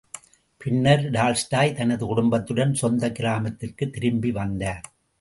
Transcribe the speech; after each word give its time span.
பின்னர், 0.57 1.11
டால்ஸ்டாய் 1.11 1.73
தனது 1.73 2.05
குடும்பத்துடன் 2.05 2.73
சொந்தக் 2.73 3.15
கிராமத்திற்குத் 3.19 3.93
திரும்பி 3.93 4.31
வந்தார். 4.31 4.91